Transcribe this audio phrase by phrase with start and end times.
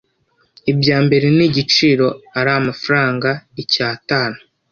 [0.71, 2.07] ibya mbere n igiciro
[2.39, 3.29] ari amafranga
[3.61, 4.37] icyatanu